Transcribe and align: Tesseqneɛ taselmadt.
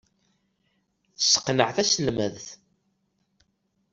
Tesseqneɛ 1.17 1.69
taselmadt. 1.75 2.45